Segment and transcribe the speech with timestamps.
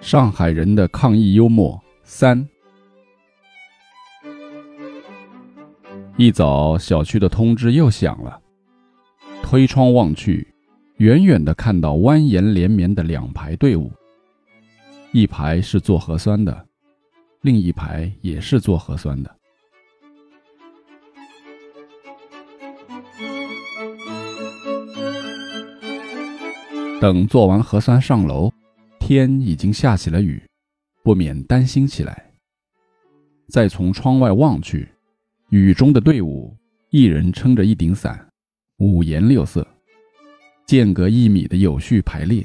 [0.00, 2.46] 上海人的抗议幽默三。
[6.16, 8.40] 一早，小区的通知又响了。
[9.42, 10.46] 推窗望去，
[10.98, 13.90] 远远的看到蜿蜒连绵的两排队伍，
[15.12, 16.66] 一排是做核酸的，
[17.40, 19.36] 另一排也是做核酸的。
[27.04, 28.50] 等做完核酸上楼，
[28.98, 30.42] 天已经下起了雨，
[31.02, 32.32] 不免担心起来。
[33.50, 34.88] 再从窗外望去，
[35.50, 36.56] 雨中的队伍，
[36.88, 38.26] 一人撑着一顶伞，
[38.78, 39.68] 五颜六色，
[40.64, 42.42] 间隔一米的有序排列，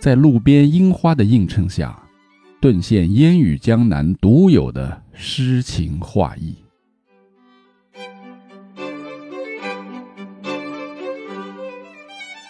[0.00, 1.96] 在路边樱花的映衬下，
[2.60, 6.56] 顿现烟雨江南独有的诗情画意。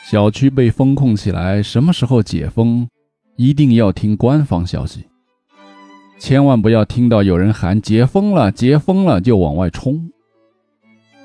[0.09, 2.87] 小区被封控起来，什么时候解封？
[3.35, 5.05] 一定要听官方消息，
[6.17, 10.09] 千万不要听到有人喊解封了、解封了就往外冲，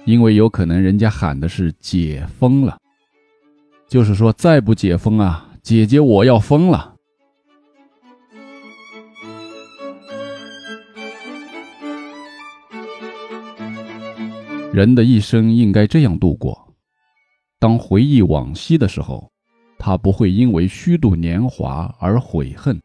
[0.06, 2.80] 因为有可能人家喊的是解封了，
[3.88, 6.96] 就是说再不解封啊，姐姐我要疯了。
[14.74, 16.71] 人的一生应该这样度过。
[17.62, 19.32] 当回忆往昔的时候，
[19.78, 22.82] 他不会因为虚度年华而悔恨，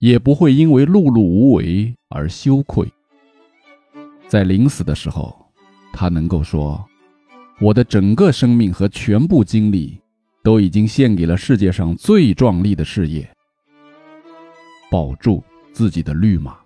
[0.00, 2.92] 也不会因为碌碌无为而羞愧。
[4.26, 5.32] 在临死的时候，
[5.92, 6.84] 他能够说
[7.62, 10.00] ：“我的整个生命和全部精力，
[10.42, 13.32] 都已经献给了世界上最壮丽的事业——
[14.90, 15.40] 保住
[15.72, 16.58] 自己的绿马。”